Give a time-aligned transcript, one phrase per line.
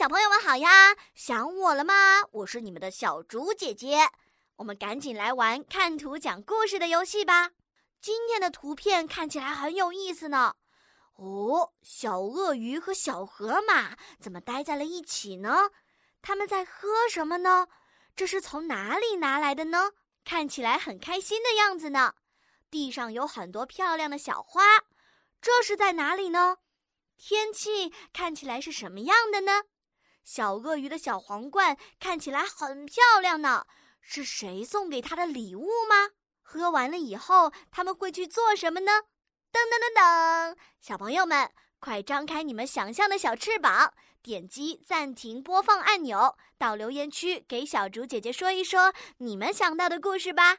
[0.00, 0.96] 小朋友们好呀！
[1.14, 1.94] 想我了吗？
[2.32, 4.08] 我是你们的小竹姐姐。
[4.56, 7.50] 我们赶紧来玩看图讲故事的游戏吧。
[8.00, 10.54] 今天的图片看起来很有意思呢。
[11.16, 15.68] 哦，小鳄鱼和小河马怎么待在了一起呢？
[16.22, 17.68] 他们在喝什么呢？
[18.16, 19.90] 这是从哪里拿来的呢？
[20.24, 22.14] 看起来很开心的样子呢。
[22.70, 24.62] 地上有很多漂亮的小花，
[25.42, 26.56] 这是在哪里呢？
[27.18, 29.64] 天气看起来是什么样的呢？
[30.24, 33.66] 小鳄鱼的小皇冠看起来很漂亮呢，
[34.00, 36.10] 是谁送给他的礼物吗？
[36.42, 38.92] 喝完了以后，他们会去做什么呢？
[39.52, 50.58] 噔噔噔噔，小朋友们，快张开你们想象的小翅膀，点击暂停播放按钮，到留言区给小竹姐姐说一说你们想到的故事吧。